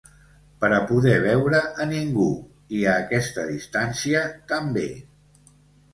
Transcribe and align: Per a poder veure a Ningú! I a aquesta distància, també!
Per 0.63 0.69
a 0.77 0.79
poder 0.91 1.17
veure 1.25 1.59
a 1.83 1.87
Ningú! 1.91 2.25
I 2.79 2.81
a 2.89 2.97
aquesta 3.05 3.47
distància, 3.53 4.25
també! 4.55 4.87